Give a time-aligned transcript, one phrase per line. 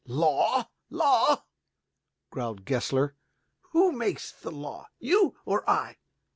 [0.07, 1.43] "Law, law?"
[2.31, 3.15] growled Gessler.
[3.69, 5.97] "Who makes the law, you or I?"